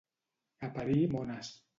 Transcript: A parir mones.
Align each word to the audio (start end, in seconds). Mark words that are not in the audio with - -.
A 0.67 0.69
parir 0.77 1.03
mones. 1.11 1.53